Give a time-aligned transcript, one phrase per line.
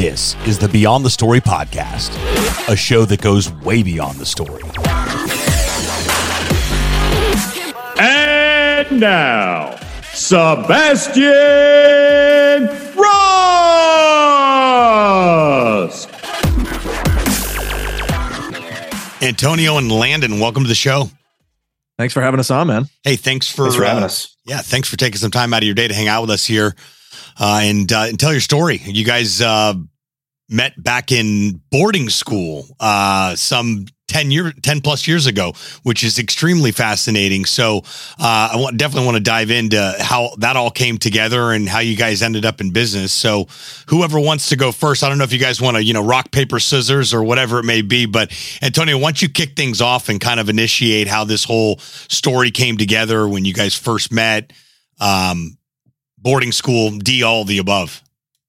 [0.00, 2.16] This is the Beyond the Story podcast,
[2.70, 4.62] a show that goes way beyond the story.
[7.98, 9.78] And now,
[10.14, 11.20] Sebastian
[12.96, 13.28] Rusk.
[19.22, 21.10] Antonio and Landon, welcome to the show.
[21.98, 22.88] Thanks for having us on, man.
[23.02, 24.34] Hey, thanks for, Thanks for having uh, us.
[24.46, 26.46] Yeah, thanks for taking some time out of your day to hang out with us
[26.46, 26.74] here
[27.38, 28.80] uh, and uh, and tell your story.
[28.82, 29.74] You guys uh,
[30.50, 35.52] met back in boarding school uh, some 10 year 10 plus years ago
[35.84, 37.44] which is extremely fascinating.
[37.44, 37.78] So
[38.18, 41.78] uh, i want, definitely want to dive into how that all came together and how
[41.78, 43.12] you guys ended up in business.
[43.12, 43.46] So
[43.88, 46.04] whoever wants to go first i don't know if you guys want to you know
[46.04, 48.32] rock paper scissors or whatever it may be but
[48.62, 52.76] antonio once you kick things off and kind of initiate how this whole story came
[52.76, 54.52] together when you guys first met
[55.00, 55.56] um,
[56.18, 58.02] boarding school d all the above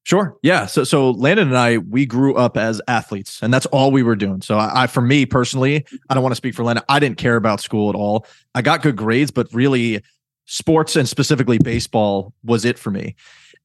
[0.03, 0.35] Sure.
[0.41, 0.65] Yeah.
[0.65, 4.15] So so Landon and I, we grew up as athletes, and that's all we were
[4.15, 4.41] doing.
[4.41, 6.83] So I, I for me personally, I don't want to speak for Landon.
[6.89, 8.25] I didn't care about school at all.
[8.55, 10.01] I got good grades, but really
[10.45, 13.15] sports and specifically baseball was it for me.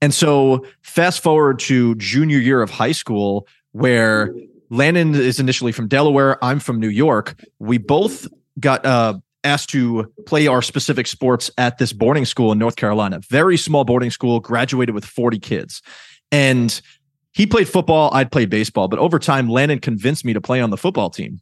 [0.02, 4.34] And so fast forward to junior year of high school, where
[4.68, 6.42] Landon is initially from Delaware.
[6.44, 7.42] I'm from New York.
[7.58, 8.28] We both
[8.60, 9.14] got uh
[9.46, 13.20] asked to play our specific sports at this boarding school in North Carolina.
[13.30, 15.82] Very small boarding school, graduated with 40 kids.
[16.32, 16.80] And
[17.32, 20.70] he played football, I'd played baseball, but over time, Landon convinced me to play on
[20.70, 21.40] the football team.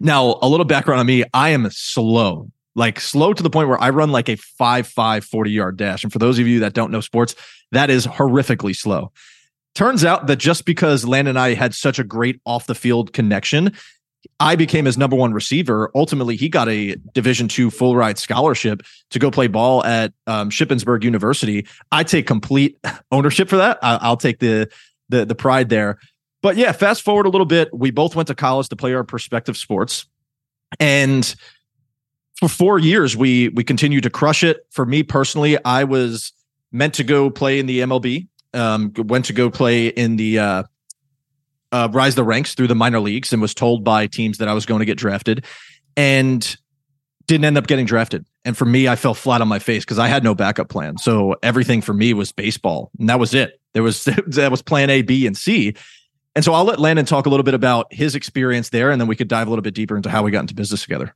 [0.00, 3.80] Now, a little background on me I am slow, like slow to the point where
[3.80, 6.02] I run like a 5 5 40 yard dash.
[6.02, 7.34] And for those of you that don't know sports,
[7.72, 9.12] that is horrifically slow.
[9.74, 13.12] Turns out that just because Landon and I had such a great off the field
[13.12, 13.72] connection,
[14.38, 15.90] I became his number one receiver.
[15.94, 20.50] Ultimately, he got a Division two full ride scholarship to go play ball at um,
[20.50, 21.66] Shippensburg University.
[21.92, 22.78] I take complete
[23.12, 23.78] ownership for that.
[23.82, 24.70] I, I'll take the
[25.08, 25.98] the the pride there.
[26.42, 27.68] But yeah, fast forward a little bit.
[27.72, 30.06] We both went to college to play our prospective sports,
[30.78, 31.34] and
[32.36, 34.66] for four years we we continued to crush it.
[34.70, 36.32] For me personally, I was
[36.72, 38.26] meant to go play in the MLB.
[38.52, 40.62] Um, went to go play in the uh,
[41.72, 44.54] uh, rise the ranks through the minor leagues and was told by teams that I
[44.54, 45.44] was going to get drafted
[45.96, 46.56] and
[47.26, 48.26] didn't end up getting drafted.
[48.44, 50.98] And for me, I fell flat on my face because I had no backup plan.
[50.98, 53.60] So everything for me was baseball, and that was it.
[53.74, 55.74] There was that was plan A, B, and C.
[56.34, 59.08] And so I'll let Landon talk a little bit about his experience there, and then
[59.08, 61.14] we could dive a little bit deeper into how we got into business together.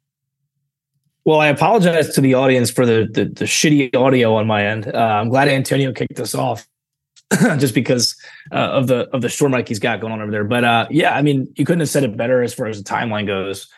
[1.25, 4.87] Well, I apologize to the audience for the the, the shitty audio on my end.
[4.87, 6.67] Uh, I'm glad Antonio kicked us off,
[7.59, 8.17] just because
[8.53, 10.45] uh, of the of the short mic he's got going on over there.
[10.45, 12.89] But uh, yeah, I mean, you couldn't have said it better as far as the
[12.89, 13.69] timeline goes.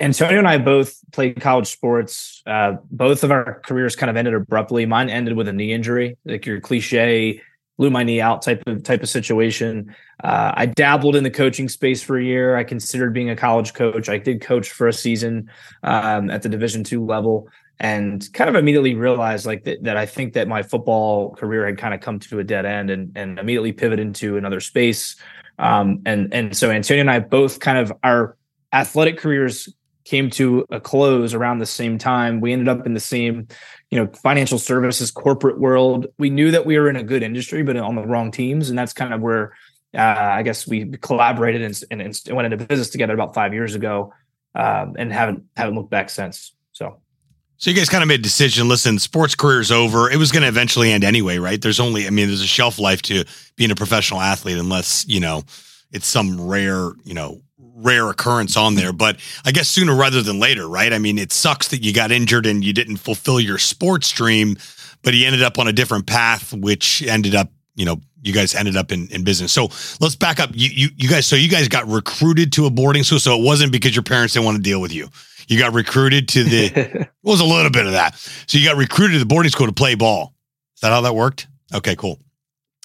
[0.00, 2.42] Antonio and I both played college sports.
[2.46, 4.86] Uh, both of our careers kind of ended abruptly.
[4.86, 7.40] Mine ended with a knee injury, like your cliche
[7.78, 9.94] blew my knee out type of type of situation.
[10.22, 12.56] Uh, I dabbled in the coaching space for a year.
[12.56, 14.08] I considered being a college coach.
[14.08, 15.50] I did coach for a season
[15.82, 17.48] um, at the Division two level,
[17.80, 21.78] and kind of immediately realized like that, that I think that my football career had
[21.78, 25.16] kind of come to a dead end, and and immediately pivoted into another space.
[25.58, 28.36] Um, and and so Antonio and I both kind of our
[28.72, 29.68] athletic careers
[30.04, 32.40] came to a close around the same time.
[32.40, 33.46] We ended up in the same,
[33.90, 36.06] you know, financial services corporate world.
[36.18, 38.78] We knew that we were in a good industry, but on the wrong teams, and
[38.78, 39.54] that's kind of where
[39.94, 43.74] uh, I guess we collaborated and, and, and, went into business together about five years
[43.74, 44.12] ago,
[44.54, 46.54] um, and haven't haven't looked back since.
[46.72, 46.98] So.
[47.62, 48.68] So you guys kind of made a decision.
[48.68, 50.10] Listen, sports career's over.
[50.10, 51.62] It was going to eventually end anyway, right?
[51.62, 53.24] There's only, I mean, there's a shelf life to
[53.54, 55.44] being a professional athlete, unless you know
[55.92, 57.40] it's some rare, you know,
[57.76, 60.92] rare occurrence on there, but I guess sooner rather than later, right?
[60.92, 64.56] I mean, it sucks that you got injured and you didn't fulfill your sports dream,
[65.02, 68.56] but he ended up on a different path, which ended up, you know, you guys
[68.56, 69.52] ended up in, in business.
[69.52, 69.68] So
[70.00, 70.50] let's back up.
[70.52, 73.20] You, you, you guys, so you guys got recruited to a boarding school.
[73.20, 75.08] So it wasn't because your parents didn't want to deal with you.
[75.48, 78.16] You got recruited to the, it was a little bit of that.
[78.46, 80.34] So you got recruited to the boarding school to play ball.
[80.76, 81.48] Is that how that worked?
[81.74, 82.18] Okay, cool.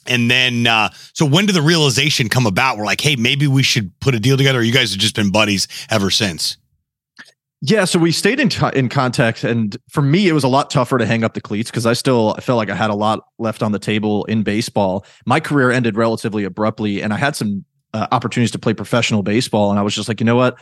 [0.05, 2.77] And then, uh, so when did the realization come about?
[2.77, 4.59] We're like, hey, maybe we should put a deal together.
[4.59, 6.57] Or you guys have just been buddies ever since.
[7.61, 10.69] Yeah, so we stayed in t- in contact, and for me, it was a lot
[10.69, 12.95] tougher to hang up the cleats because I still I felt like I had a
[12.95, 15.03] lot left on the table in baseball.
[15.25, 17.65] My career ended relatively abruptly, and I had some
[17.95, 20.55] uh, opportunities to play professional baseball, and I was just like, you know what,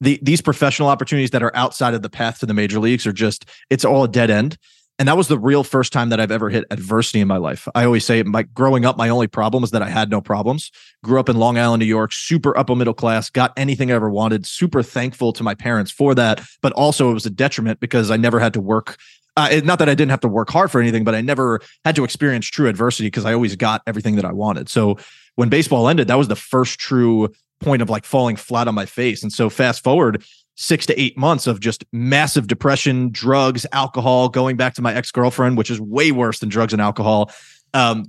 [0.00, 3.12] the, these professional opportunities that are outside of the path to the major leagues are
[3.12, 4.58] just it's all a dead end.
[4.98, 7.68] And that was the real first time that I've ever hit adversity in my life.
[7.74, 10.70] I always say, my growing up, my only problem is that I had no problems.
[11.04, 14.08] Grew up in Long Island, New York, super upper middle class, got anything I ever
[14.08, 14.46] wanted.
[14.46, 18.16] Super thankful to my parents for that, but also it was a detriment because I
[18.16, 18.96] never had to work.
[19.36, 21.94] Uh, not that I didn't have to work hard for anything, but I never had
[21.96, 24.70] to experience true adversity because I always got everything that I wanted.
[24.70, 24.96] So
[25.34, 27.30] when baseball ended, that was the first true
[27.60, 29.22] point of like falling flat on my face.
[29.22, 30.24] And so fast forward
[30.56, 35.10] six to eight months of just massive depression, drugs, alcohol, going back to my ex
[35.10, 37.30] girlfriend, which is way worse than drugs and alcohol.
[37.74, 38.06] Um,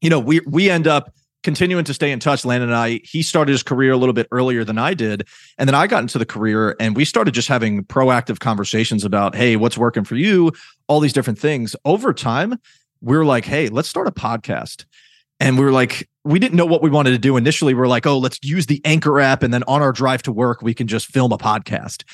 [0.00, 1.12] you know, we we end up
[1.42, 2.44] continuing to stay in touch.
[2.44, 5.26] Landon and I, he started his career a little bit earlier than I did,
[5.58, 9.34] and then I got into the career, and we started just having proactive conversations about,
[9.34, 10.52] hey, what's working for you,
[10.88, 11.74] all these different things.
[11.84, 12.58] Over time,
[13.00, 14.84] we are like, hey, let's start a podcast.
[15.38, 17.74] And we were like, we didn't know what we wanted to do initially.
[17.74, 19.42] We are like, oh, let's use the Anchor app.
[19.42, 22.04] And then on our drive to work, we can just film a podcast.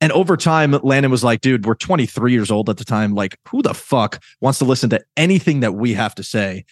[0.00, 3.14] And over time, Landon was like, dude, we're 23 years old at the time.
[3.14, 6.64] Like, who the fuck wants to listen to anything that we have to say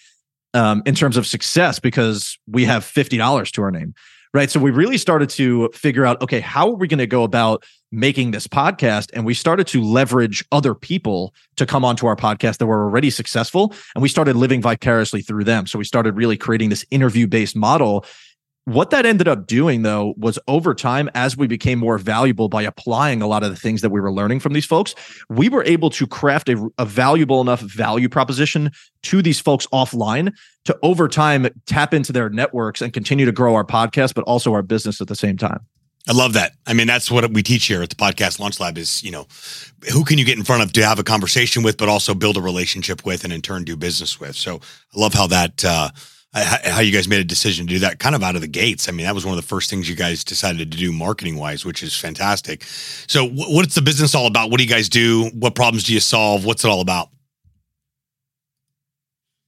[0.55, 3.95] um, in terms of success because we have $50 to our name?
[4.35, 4.51] Right.
[4.51, 7.65] So we really started to figure out, okay, how are we going to go about
[7.93, 12.57] making this podcast and we started to leverage other people to come onto our podcast
[12.57, 15.67] that were already successful and we started living vicariously through them.
[15.67, 18.05] So we started really creating this interview based model.
[18.65, 22.63] What that ended up doing though was over time as we became more valuable by
[22.63, 24.95] applying a lot of the things that we were learning from these folks
[25.29, 28.71] we were able to craft a, a valuable enough value proposition
[29.03, 30.33] to these folks offline
[30.65, 34.53] to over time tap into their networks and continue to grow our podcast but also
[34.53, 35.67] our business at the same time
[36.09, 36.53] I love that.
[36.67, 39.27] I mean, that's what we teach here at the podcast launch lab is, you know,
[39.93, 42.37] who can you get in front of to have a conversation with, but also build
[42.37, 44.35] a relationship with and in turn do business with.
[44.35, 44.57] So
[44.95, 45.91] I love how that, uh,
[46.35, 48.89] how you guys made a decision to do that kind of out of the gates.
[48.89, 51.37] I mean, that was one of the first things you guys decided to do marketing
[51.37, 52.65] wise, which is fantastic.
[53.07, 54.51] So what's the business all about?
[54.51, 55.31] What do you guys do?
[55.35, 56.45] What problems do you solve?
[56.45, 57.11] What's it all about?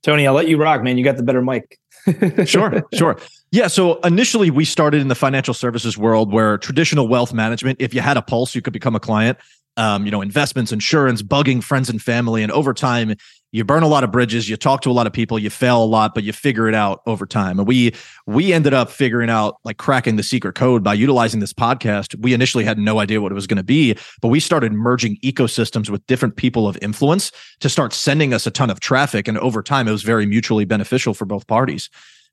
[0.02, 0.98] Tony, I'll let you rock, man.
[0.98, 1.78] You got the better mic.
[2.44, 3.16] sure, sure.
[3.54, 3.68] Yeah.
[3.68, 8.00] So initially, we started in the financial services world where traditional wealth management, if you
[8.00, 9.38] had a pulse, you could become a client.
[9.76, 12.42] Um, you know, investments, insurance, bugging friends and family.
[12.42, 13.14] And over time,
[13.52, 15.82] you burn a lot of bridges, you talk to a lot of people, you fail
[15.82, 17.60] a lot, but you figure it out over time.
[17.60, 17.94] And we
[18.26, 22.20] we ended up figuring out like cracking the secret code by utilizing this podcast.
[22.20, 25.16] We initially had no idea what it was going to be, but we started merging
[25.18, 27.30] ecosystems with different people of influence
[27.60, 29.28] to start sending us a ton of traffic.
[29.28, 31.88] And over time, it was very mutually beneficial for both parties.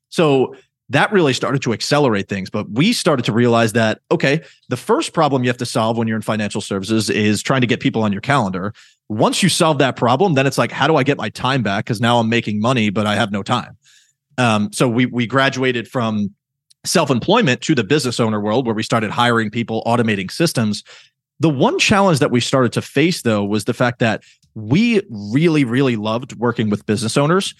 [0.08, 0.54] So
[0.92, 2.50] that really started to accelerate things.
[2.50, 6.06] But we started to realize that, okay, the first problem you have to solve when
[6.06, 8.74] you're in financial services is trying to get people on your calendar.
[9.08, 11.84] Once you solve that problem, then it's like, how do I get my time back?
[11.84, 13.76] Because now I'm making money, but I have no time.
[14.38, 16.34] Um, so we we graduated from
[16.84, 20.82] self-employment to the business owner world where we started hiring people, automating systems.
[21.40, 24.22] The one challenge that we started to face though was the fact that
[24.54, 27.54] we really, really loved working with business owners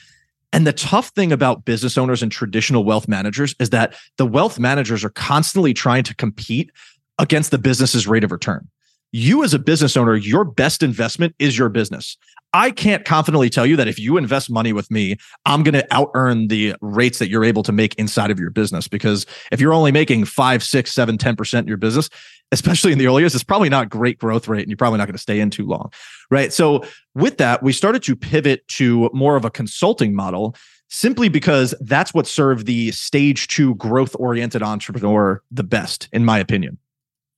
[0.53, 4.59] and the tough thing about business owners and traditional wealth managers is that the wealth
[4.59, 6.71] managers are constantly trying to compete
[7.19, 8.69] against the business's rate of return.
[9.13, 12.17] You, as a business owner, your best investment is your business.
[12.55, 15.17] I can't confidently tell you that if you invest money with me,
[15.47, 18.51] I'm going to out earn the rates that you're able to make inside of your
[18.51, 18.89] business.
[18.89, 22.09] Because if you're only making five, six, seven, 10% in your business,
[22.53, 25.07] especially in the early years, it's probably not great growth rate and you're probably not
[25.07, 25.91] going to stay in too long.
[26.31, 26.53] Right.
[26.53, 26.85] So
[27.15, 30.55] with that, we started to pivot to more of a consulting model
[30.89, 36.39] simply because that's what served the stage two growth oriented entrepreneur the best, in my
[36.39, 36.79] opinion.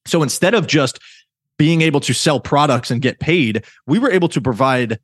[0.07, 0.99] So instead of just
[1.57, 4.99] being able to sell products and get paid, we were able to provide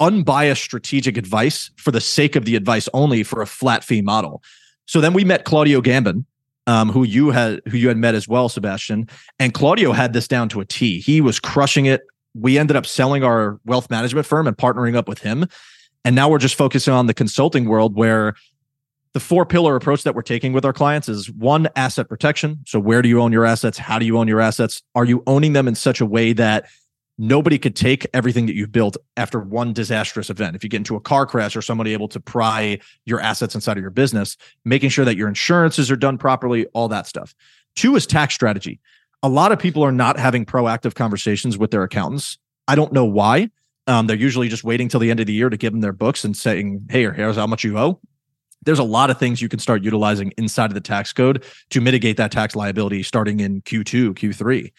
[0.00, 4.42] unbiased strategic advice for the sake of the advice only for a flat fee model.
[4.86, 6.24] So then we met Claudio Gambon,
[6.66, 9.08] um, who you had who you had met as well, Sebastian.
[9.38, 11.00] And Claudio had this down to a T.
[11.00, 12.02] He was crushing it.
[12.34, 15.46] We ended up selling our wealth management firm and partnering up with him.
[16.04, 18.34] And now we're just focusing on the consulting world where
[19.12, 22.60] the four pillar approach that we're taking with our clients is one asset protection.
[22.66, 23.78] So, where do you own your assets?
[23.78, 24.82] How do you own your assets?
[24.94, 26.66] Are you owning them in such a way that
[27.22, 30.56] nobody could take everything that you've built after one disastrous event?
[30.56, 33.76] If you get into a car crash or somebody able to pry your assets inside
[33.76, 37.34] of your business, making sure that your insurances are done properly, all that stuff.
[37.76, 38.80] Two is tax strategy.
[39.22, 42.38] A lot of people are not having proactive conversations with their accountants.
[42.66, 43.50] I don't know why.
[43.86, 45.92] Um, they're usually just waiting till the end of the year to give them their
[45.92, 48.00] books and saying, "Hey, here's how much you owe."
[48.64, 51.80] there's a lot of things you can start utilizing inside of the tax code to
[51.80, 54.72] mitigate that tax liability starting in Q2, Q3.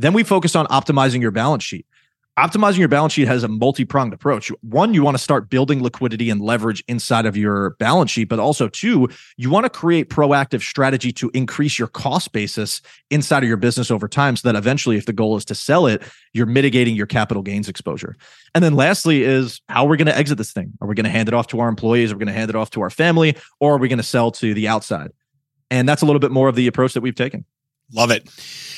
[0.00, 1.86] Then we focus on optimizing your balance sheet
[2.40, 4.50] optimizing your balance sheet has a multi-pronged approach.
[4.62, 8.38] One, you want to start building liquidity and leverage inside of your balance sheet, but
[8.38, 12.80] also two, you want to create proactive strategy to increase your cost basis
[13.10, 15.86] inside of your business over time so that eventually if the goal is to sell
[15.86, 16.02] it,
[16.32, 18.16] you're mitigating your capital gains exposure.
[18.54, 20.72] And then lastly is how we're going to exit this thing.
[20.80, 22.10] Are we going to hand it off to our employees?
[22.10, 24.02] Are we going to hand it off to our family or are we going to
[24.02, 25.12] sell to the outside?
[25.70, 27.44] And that's a little bit more of the approach that we've taken.
[27.92, 28.28] Love it.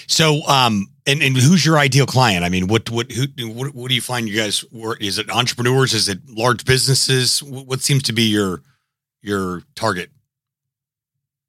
[0.06, 2.44] So, um, and, and who's your ideal client?
[2.44, 5.02] I mean, what what who what, what do you find you guys work?
[5.02, 5.94] Is it entrepreneurs?
[5.94, 7.42] Is it large businesses?
[7.42, 8.62] What, seems to be your
[9.20, 10.10] your target?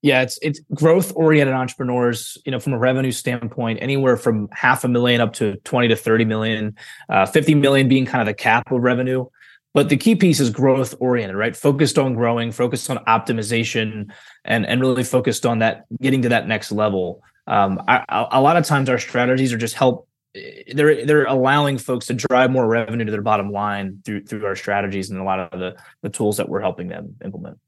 [0.01, 2.38] Yeah, it's it's growth oriented entrepreneurs.
[2.46, 5.96] You know, from a revenue standpoint, anywhere from half a million up to twenty to
[5.96, 6.75] thirty million,
[7.10, 9.25] uh, fifty million being kind of the cap of revenue.
[9.74, 11.55] But the key piece is growth oriented, right?
[11.55, 14.12] Focused on growing, focused on optimization,
[14.46, 17.24] and and really focused on that getting to that next level.
[17.48, 20.08] Um, I, a lot of times our strategies are just help.
[20.74, 24.56] They're they're allowing folks to drive more revenue to their bottom line through through our
[24.56, 27.60] strategies and a lot of the the tools that we're helping them implement.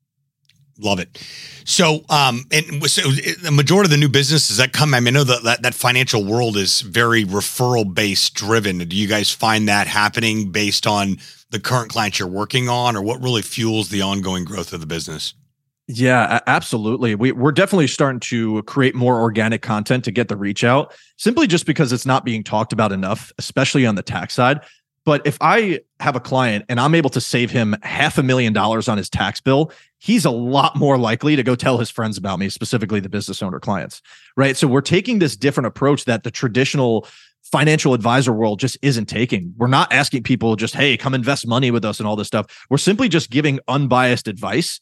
[0.78, 1.24] Love it.
[1.64, 5.20] So, um, and so the majority of the new businesses that come, I mean, I
[5.20, 8.80] know that, that, that financial world is very referral based driven.
[8.80, 11.18] Do you guys find that happening based on
[11.52, 14.86] the current clients you're working on, or what really fuels the ongoing growth of the
[14.86, 15.34] business?
[15.88, 17.14] Yeah, absolutely.
[17.14, 21.46] We, we're definitely starting to create more organic content to get the reach out simply
[21.46, 24.62] just because it's not being talked about enough, especially on the tax side.
[25.06, 28.54] But if I have a client and I'm able to save him half a million
[28.54, 32.18] dollars on his tax bill, he's a lot more likely to go tell his friends
[32.18, 34.02] about me, specifically the business owner clients.
[34.36, 34.58] Right.
[34.58, 37.08] So we're taking this different approach that the traditional
[37.44, 39.54] financial advisor world just isn't taking.
[39.58, 42.66] We're not asking people just, hey, come invest money with us and all this stuff.
[42.72, 44.80] We're simply just giving unbiased advice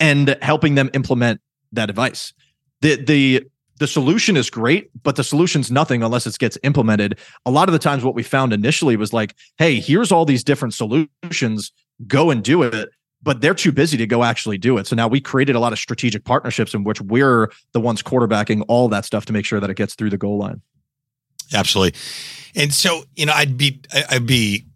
[0.00, 1.40] and helping them implement
[1.72, 2.32] that advice.
[2.80, 3.46] The the
[3.78, 7.18] the solution is great, but the solution's nothing unless it gets implemented.
[7.46, 10.42] A lot of the times, what we found initially was like, hey, here's all these
[10.42, 11.72] different solutions,
[12.06, 12.90] go and do it.
[13.20, 14.86] But they're too busy to go actually do it.
[14.86, 18.64] So now we created a lot of strategic partnerships in which we're the ones quarterbacking
[18.68, 20.62] all that stuff to make sure that it gets through the goal line.
[21.52, 21.98] Absolutely.
[22.54, 24.66] And so, you know, I'd be, I'd be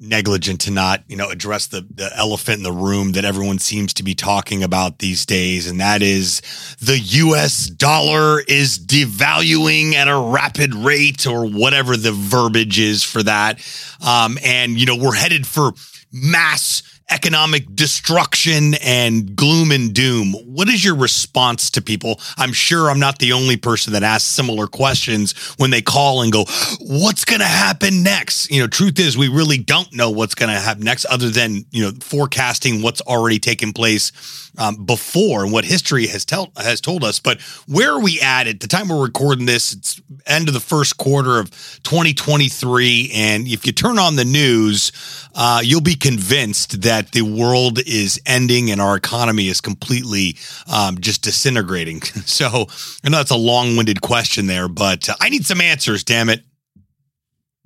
[0.00, 3.92] negligent to not, you know, address the, the elephant in the room that everyone seems
[3.94, 5.68] to be talking about these days.
[5.68, 6.40] And that is
[6.80, 13.22] the US dollar is devaluing at a rapid rate or whatever the verbiage is for
[13.24, 13.60] that.
[14.06, 15.72] Um, and, you know, we're headed for
[16.12, 20.32] mass economic destruction and gloom and doom.
[20.44, 22.20] What is your response to people?
[22.36, 26.32] I'm sure I'm not the only person that asks similar questions when they call and
[26.32, 26.44] go,
[26.80, 28.50] What's going to happen next?
[28.50, 31.64] You know, truth is, we really don't know what's going to happen next other than,
[31.70, 34.12] you know, forecasting what's already taken place
[34.58, 37.18] um, before and what history has, tell, has told us.
[37.20, 39.72] But where are we at at the time we're recording this?
[39.72, 41.50] It's end of the first quarter of
[41.84, 43.12] 2023.
[43.14, 44.92] And if you turn on the news,
[45.34, 50.36] uh, you'll be convinced that the world is ending and our economy is completely
[50.70, 52.02] um, just disintegrating.
[52.28, 52.66] So
[53.04, 56.28] I know that's a long winded question there, but uh, I need some answers, damn
[56.28, 56.44] it.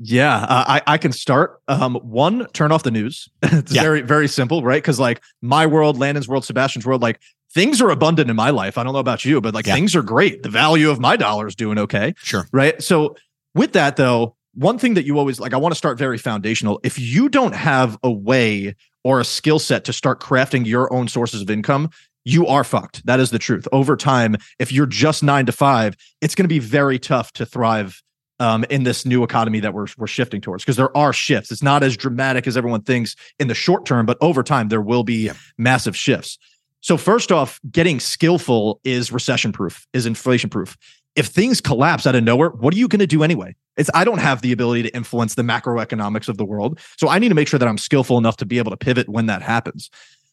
[0.05, 1.61] Yeah, uh, I I can start.
[1.69, 3.29] Um, one, turn off the news.
[3.43, 3.83] it's yeah.
[3.83, 4.83] very very simple, right?
[4.83, 7.21] Because like my world, Landon's world, Sebastian's world, like
[7.55, 8.79] things are abundant in my life.
[8.79, 9.75] I don't know about you, but like yeah.
[9.75, 10.43] things are great.
[10.43, 12.15] The value of my dollar is doing okay.
[12.17, 12.47] Sure.
[12.53, 12.83] Right.
[12.83, 13.17] So
[13.55, 16.81] with that though, one thing that you always like, I want to start very foundational.
[16.83, 21.09] If you don't have a way or a skill set to start crafting your own
[21.09, 21.91] sources of income,
[22.25, 23.05] you are fucked.
[23.07, 23.67] That is the truth.
[23.73, 27.47] Over time, if you're just nine to five, it's going to be very tough to
[27.47, 28.03] thrive
[28.43, 31.53] um, in this new economy that we're we're shifting towards because there are shifts.
[31.53, 34.83] It's not as dramatic as everyone thinks in the short term, but over time there
[34.83, 35.35] will be yeah.
[35.57, 36.39] massive shifts.
[36.81, 40.77] So first off, getting skillful is recession proof, is inflation proof.
[41.15, 43.55] If things collapse out of nowhere, what are you going to do anyway?
[43.77, 46.81] It's I don't have the ability to influence the macroeconomics of the world.
[46.99, 49.09] So I need to make sure that I'm skillful enough to be able to pivot
[49.09, 49.89] when that happens.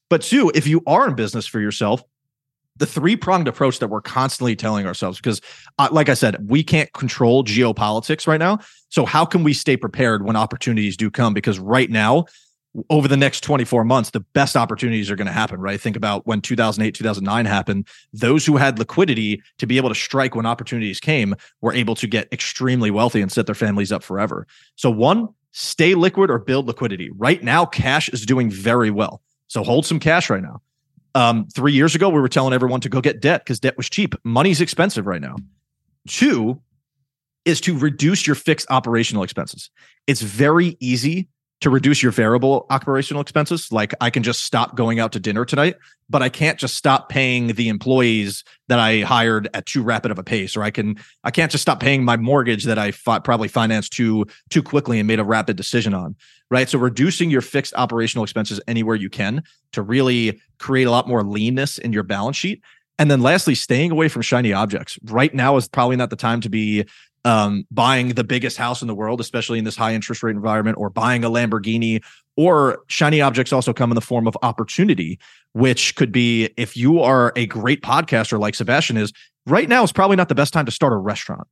[0.10, 2.02] But two, if you are in business for yourself,
[2.80, 5.42] the three pronged approach that we're constantly telling ourselves, because
[5.78, 8.60] uh, like I said, we can't control geopolitics right now.
[8.90, 11.34] So how can we stay prepared when opportunities do come?
[11.34, 12.26] Because right now,
[12.90, 15.82] over the next 24 months, the best opportunities are going to happen, right?
[15.82, 17.88] Think about when 2008, 2009 happened.
[18.14, 22.08] Those who had liquidity to be able to strike when opportunities came were able to
[22.08, 24.46] get extremely wealthy and set their families up forever.
[24.76, 27.10] So, one, stay liquid or build liquidity.
[27.10, 29.22] Right now, cash is doing very well.
[29.48, 30.62] So, hold some cash right now.
[31.16, 33.90] Um, three years ago, we were telling everyone to go get debt because debt was
[33.90, 34.16] cheap.
[34.24, 35.36] Money's expensive right now.
[36.08, 36.62] Two
[37.46, 39.70] is to reduce your fixed operational expenses.
[40.08, 41.30] It's very easy
[41.62, 43.72] to reduce your variable operational expenses.
[43.72, 45.76] Like I can just stop going out to dinner tonight,
[46.10, 50.20] but I can't just stop paying the employees that I hired at too rapid of
[50.20, 53.20] a pace, or I can I can't just stop paying my mortgage that I fi-
[53.20, 56.16] probably financed too too quickly and made a rapid decision on.
[56.52, 56.68] Right.
[56.68, 61.24] So reducing your fixed operational expenses anywhere you can to really create a lot more
[61.24, 62.64] leanness in your balance sheet.
[62.98, 65.00] And then lastly, staying away from shiny objects.
[65.06, 66.86] Right now is probably not the time to be
[67.26, 70.78] um, buying the biggest house in the world, especially in this high interest rate environment,
[70.78, 72.04] or buying a Lamborghini,
[72.38, 75.20] or shiny objects also come in the form of opportunity,
[75.54, 79.12] which could be if you are a great podcaster like Sebastian is,
[79.46, 81.48] right now is probably not the best time to start a restaurant.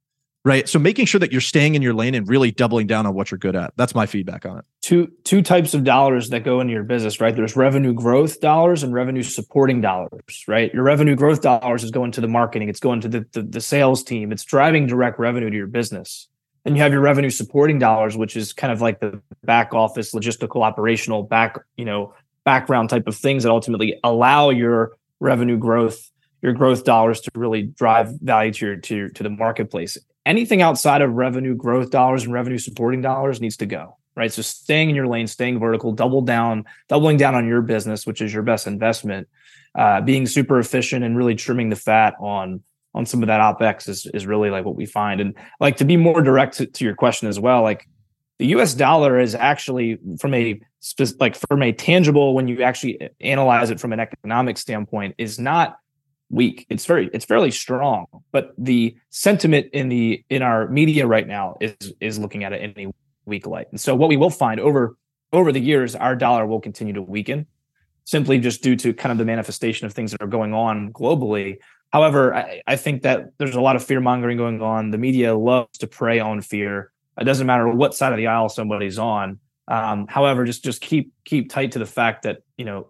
[0.47, 0.69] Right?
[0.69, 3.29] So making sure that you're staying in your lane and really doubling down on what
[3.29, 3.73] you're good at.
[3.75, 4.65] That's my feedback on it.
[4.81, 7.35] Two two types of dollars that go into your business, right?
[7.35, 10.73] There's revenue growth dollars and revenue supporting dollars, right?
[10.73, 13.61] Your revenue growth dollars is going to the marketing, it's going to the, the, the
[13.61, 16.29] sales team, it's driving direct revenue to your business.
[16.63, 20.13] And you have your revenue supporting dollars, which is kind of like the back office,
[20.13, 22.13] logistical, operational, back, you know,
[22.45, 26.09] background type of things that ultimately allow your revenue growth,
[26.41, 29.97] your growth dollars to really drive value to your to, to the marketplace.
[30.27, 33.97] Anything outside of revenue growth dollars and revenue supporting dollars needs to go.
[34.13, 34.33] Right.
[34.33, 38.19] So staying in your lane, staying vertical, double down, doubling down on your business, which
[38.19, 39.29] is your best investment,
[39.73, 42.61] uh, being super efficient and really trimming the fat on
[42.93, 45.21] on some of that opex is is really like what we find.
[45.21, 47.87] And like to be more direct to, to your question as well, like
[48.39, 50.59] the US dollar is actually from a
[51.19, 55.77] like from a tangible when you actually analyze it from an economic standpoint is not
[56.29, 56.65] weak.
[56.69, 61.57] It's very it's fairly strong but the sentiment in the in our media right now
[61.61, 62.93] is is looking at it in a
[63.25, 63.67] weak light.
[63.71, 64.97] And so what we will find over
[65.33, 67.45] over the years our dollar will continue to weaken
[68.05, 71.57] simply just due to kind of the manifestation of things that are going on globally.
[71.91, 74.91] However i, I think that there's a lot of fear mongering going on.
[74.91, 76.91] The media loves to prey on fear.
[77.19, 79.39] It doesn't matter what side of the aisle somebody's on.
[79.67, 82.89] Um, however, just just keep keep tight to the fact that you know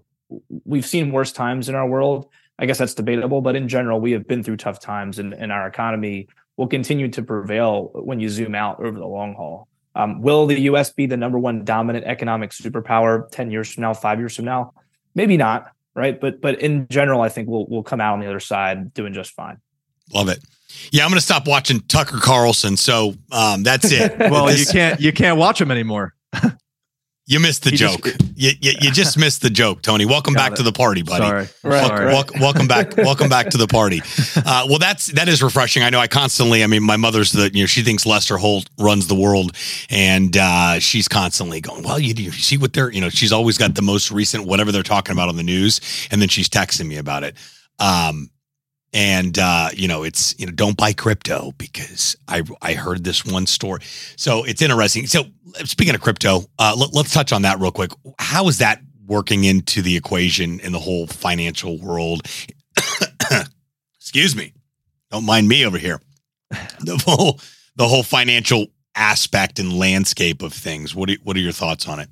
[0.65, 2.27] we've seen worse times in our world.
[2.59, 5.51] I guess that's debatable, but in general, we have been through tough times, and, and
[5.51, 9.67] our economy will continue to prevail when you zoom out over the long haul.
[9.95, 10.91] Um, will the U.S.
[10.91, 14.73] be the number one dominant economic superpower ten years from now, five years from now?
[15.15, 16.19] Maybe not, right?
[16.19, 19.13] But but in general, I think we'll we'll come out on the other side doing
[19.13, 19.57] just fine.
[20.13, 20.43] Love it.
[20.91, 22.77] Yeah, I'm going to stop watching Tucker Carlson.
[22.77, 24.17] So um, that's it.
[24.19, 26.13] well, you can't you can't watch him anymore.
[27.29, 28.03] You missed the joke.
[28.03, 30.05] Just, you, you, you, just missed the joke, Tony.
[30.05, 30.55] Welcome back it.
[30.55, 31.25] to the party, buddy.
[31.25, 31.47] Sorry.
[31.61, 32.39] Right, welcome, right.
[32.39, 32.97] welcome back.
[32.97, 34.01] welcome back to the party.
[34.35, 35.83] Uh, well, that's that is refreshing.
[35.83, 35.99] I know.
[35.99, 36.63] I constantly.
[36.63, 39.57] I mean, my mother's the you know she thinks Lester Holt runs the world,
[39.89, 41.83] and uh, she's constantly going.
[41.83, 44.71] Well, you, you see what they're you know she's always got the most recent whatever
[44.71, 47.35] they're talking about on the news, and then she's texting me about it.
[47.77, 48.29] Um,
[48.97, 53.23] and uh, you know it's you know don't buy crypto because I I heard this
[53.23, 53.81] one story.
[54.15, 55.05] So it's interesting.
[55.05, 55.25] So
[55.65, 57.91] speaking of crypto, uh, let, let's touch on that real quick.
[58.17, 62.23] How is that working into the equation in the whole financial world?
[63.99, 64.53] Excuse me.
[65.11, 66.01] Don't mind me over here.
[66.79, 67.39] The whole
[67.75, 70.95] the whole financial aspect and landscape of things.
[70.95, 72.09] What are, what are your thoughts on it?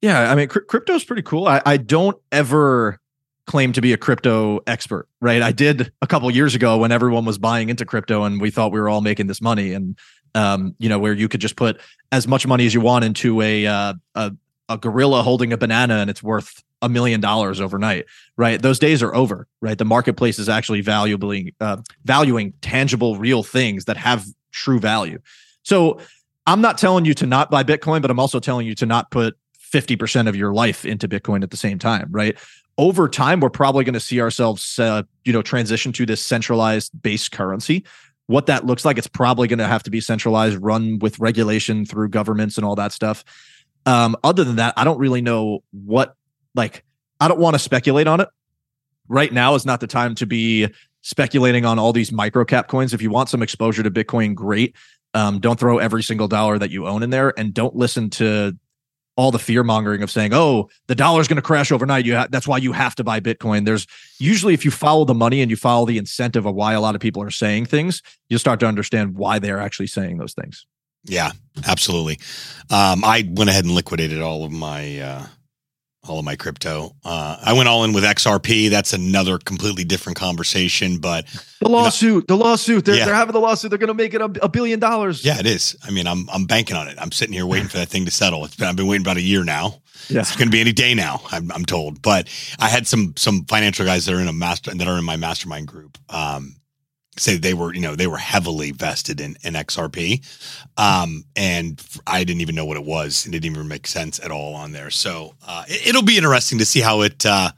[0.00, 1.46] Yeah, I mean, cr- crypto is pretty cool.
[1.46, 3.00] I, I don't ever
[3.46, 5.42] claim to be a crypto expert, right?
[5.42, 8.72] I did a couple years ago when everyone was buying into crypto and we thought
[8.72, 9.96] we were all making this money, and
[10.34, 11.80] um, you know, where you could just put
[12.12, 14.32] as much money as you want into a uh, a,
[14.68, 18.04] a gorilla holding a banana and it's worth a million dollars overnight,
[18.36, 18.60] right?
[18.60, 19.78] Those days are over, right?
[19.78, 25.18] The marketplace is actually valuably uh, valuing tangible, real things that have true value.
[25.62, 26.00] So
[26.46, 29.10] I'm not telling you to not buy Bitcoin, but I'm also telling you to not
[29.10, 29.36] put
[29.72, 32.36] 50% of your life into Bitcoin at the same time, right?
[32.78, 36.90] Over time we're probably going to see ourselves uh, you know transition to this centralized
[37.00, 37.84] base currency.
[38.26, 41.86] What that looks like it's probably going to have to be centralized run with regulation
[41.86, 43.24] through governments and all that stuff.
[43.86, 46.16] Um, other than that i don't really know what
[46.56, 46.82] like
[47.20, 48.28] i don't want to speculate on it.
[49.08, 50.68] Right now is not the time to be
[51.02, 52.92] speculating on all these micro cap coins.
[52.92, 54.74] If you want some exposure to bitcoin great.
[55.14, 58.54] Um, don't throw every single dollar that you own in there and don't listen to
[59.16, 62.28] all the fear mongering of saying, "Oh, the dollar's going to crash overnight." You ha-
[62.30, 63.64] that's why you have to buy Bitcoin.
[63.64, 63.86] There's
[64.18, 66.94] usually if you follow the money and you follow the incentive of why a lot
[66.94, 70.66] of people are saying things, you'll start to understand why they're actually saying those things.
[71.04, 71.32] Yeah,
[71.66, 72.18] absolutely.
[72.70, 75.26] Um, I went ahead and liquidated all of my uh,
[76.08, 76.94] all of my crypto.
[77.04, 78.70] Uh, I went all in with XRP.
[78.70, 80.98] That's another completely different conversation.
[80.98, 81.26] But
[81.60, 83.04] the lawsuit, you know, the lawsuit, they're, yeah.
[83.04, 83.70] they're having the lawsuit.
[83.70, 85.24] They're going to make it a, a, billion dollars.
[85.24, 85.76] Yeah, it is.
[85.84, 86.96] I mean, I'm I'm banking on it.
[87.00, 88.44] I'm sitting here waiting for that thing to settle.
[88.44, 89.80] It's been I've been waiting about a year now.
[90.08, 90.20] Yeah.
[90.20, 91.22] It's going to be any day now.
[91.32, 92.02] I'm, I'm told.
[92.02, 95.04] But I had some some financial guys that are in a master that are in
[95.04, 95.98] my mastermind group.
[96.08, 96.56] Um,
[97.18, 100.24] say they were, you know, they were heavily vested in, in XRP.
[100.76, 103.26] Um, and I didn't even know what it was.
[103.26, 104.90] It didn't even make sense at all on there.
[104.90, 107.50] So, uh, it, will be interesting to see how it, uh,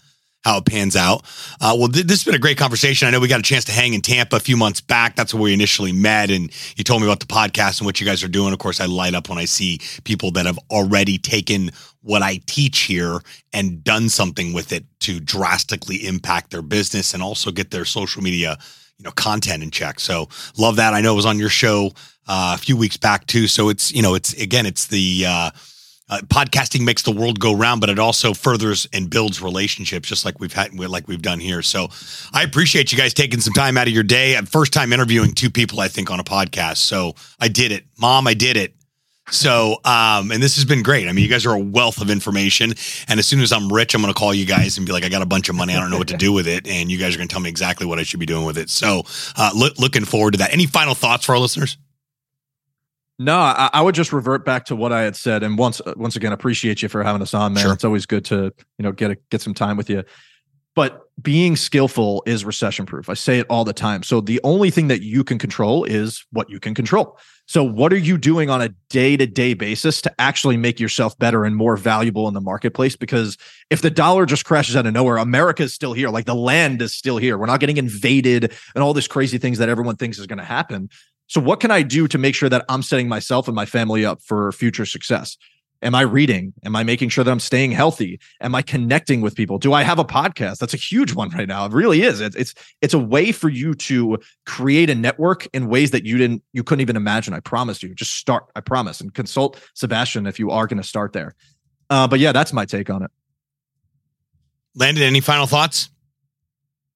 [0.44, 1.24] how it pans out.
[1.60, 3.06] Uh, well, th- this has been a great conversation.
[3.06, 5.16] I know we got a chance to hang in Tampa a few months back.
[5.16, 6.30] That's where we initially met.
[6.30, 8.52] And you told me about the podcast and what you guys are doing.
[8.52, 11.70] Of course, I light up when I see people that have already taken
[12.02, 13.20] what I teach here
[13.52, 18.22] and done something with it to drastically impact their business and also get their social
[18.22, 18.58] media
[18.98, 20.00] you know content in check.
[20.00, 20.94] So love that.
[20.94, 21.92] I know it was on your show
[22.26, 23.46] uh, a few weeks back too.
[23.46, 25.50] So it's you know it's again it's the uh,
[26.10, 30.24] uh, podcasting makes the world go round, but it also furthers and builds relationships, just
[30.24, 31.60] like we've had, like we've done here.
[31.60, 31.88] So,
[32.32, 34.34] I appreciate you guys taking some time out of your day.
[34.46, 36.78] First time interviewing two people, I think, on a podcast.
[36.78, 38.26] So I did it, Mom.
[38.26, 38.74] I did it.
[39.30, 41.08] So, um, and this has been great.
[41.08, 42.74] I mean, you guys are a wealth of information.
[43.08, 45.04] And as soon as I'm rich, I'm going to call you guys and be like,
[45.04, 45.74] I got a bunch of money.
[45.74, 46.66] I don't know what to do with it.
[46.66, 48.58] And you guys are going to tell me exactly what I should be doing with
[48.58, 48.70] it.
[48.70, 49.02] So,
[49.36, 50.52] uh, lo- looking forward to that.
[50.52, 51.76] Any final thoughts for our listeners?
[53.20, 56.14] No, I, I, would just revert back to what I had said, and once once
[56.14, 57.64] again, appreciate you for having us on, man.
[57.64, 57.72] Sure.
[57.72, 60.04] It's always good to you know get a, get some time with you.
[60.76, 63.08] But being skillful is recession proof.
[63.08, 64.04] I say it all the time.
[64.04, 67.18] So the only thing that you can control is what you can control.
[67.48, 71.18] So what are you doing on a day to day basis to actually make yourself
[71.18, 72.94] better and more valuable in the marketplace?
[72.94, 73.38] Because
[73.70, 76.10] if the dollar just crashes out of nowhere, America is still here.
[76.10, 77.38] Like the land is still here.
[77.38, 80.44] We're not getting invaded and all these crazy things that everyone thinks is going to
[80.44, 80.90] happen.
[81.26, 84.04] So, what can I do to make sure that I'm setting myself and my family
[84.04, 85.38] up for future success?
[85.80, 86.52] Am I reading?
[86.64, 88.18] Am I making sure that I'm staying healthy?
[88.40, 89.58] Am I connecting with people?
[89.58, 90.58] Do I have a podcast?
[90.58, 91.64] That's a huge one right now.
[91.66, 92.20] It really is.
[92.20, 96.18] It's it's it's a way for you to create a network in ways that you
[96.18, 97.32] didn't you couldn't even imagine.
[97.32, 97.94] I promise you.
[97.94, 98.46] Just start.
[98.56, 99.00] I promise.
[99.00, 101.36] And consult Sebastian if you are going to start there.
[101.90, 103.10] Uh, but yeah, that's my take on it.
[104.74, 105.90] Landon, any final thoughts?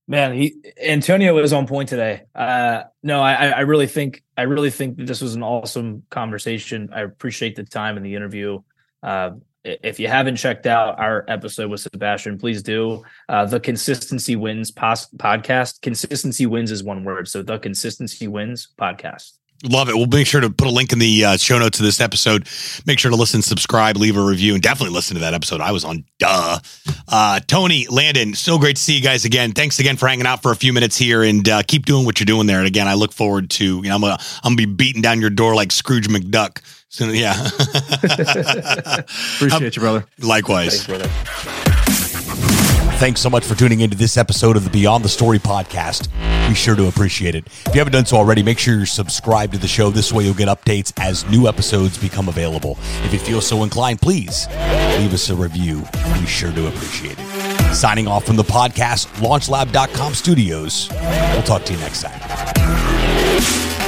[0.08, 2.22] Man, he Antonio was on point today.
[2.34, 6.90] Uh, no, I, I really think I really think that this was an awesome conversation.
[6.92, 8.60] I appreciate the time and the interview.
[9.02, 9.32] Uh,
[9.64, 13.04] if you haven't checked out our episode with Sebastian, please do.
[13.28, 15.80] Uh, the Consistency Wins pos- podcast.
[15.82, 17.28] Consistency Wins is one word.
[17.28, 19.38] So the Consistency Wins podcast.
[19.62, 19.94] Love it.
[19.94, 22.48] We'll make sure to put a link in the uh, show notes of this episode.
[22.84, 25.60] Make sure to listen, subscribe, leave a review, and definitely listen to that episode.
[25.60, 26.04] I was on.
[26.18, 26.58] Duh.
[27.08, 29.52] Uh, Tony, Landon, so great to see you guys again.
[29.52, 32.18] Thanks again for hanging out for a few minutes here, and uh, keep doing what
[32.18, 32.58] you're doing there.
[32.58, 33.64] And again, I look forward to.
[33.64, 36.60] You know, I'm gonna I'm gonna be beating down your door like Scrooge McDuck.
[36.88, 37.32] So yeah.
[39.36, 40.04] Appreciate you, brother.
[40.18, 40.84] Likewise.
[40.84, 41.61] Thanks, brother.
[43.02, 46.08] Thanks so much for tuning into this episode of the Beyond the Story podcast.
[46.48, 47.48] Be sure to appreciate it.
[47.66, 49.90] If you haven't done so already, make sure you're subscribed to the show.
[49.90, 52.78] This way you'll get updates as new episodes become available.
[53.02, 54.46] If you feel so inclined, please
[55.00, 55.80] leave us a review.
[56.14, 57.74] Be sure to appreciate it.
[57.74, 60.88] Signing off from the podcast, launchlab.com studios.
[60.92, 63.81] We'll talk to you next time.